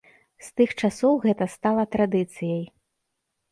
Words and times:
З 0.45 0.55
тых 0.61 0.73
часоў 0.85 1.19
гэта 1.27 1.49
стала 1.57 1.83
традыцыяй. 1.99 2.67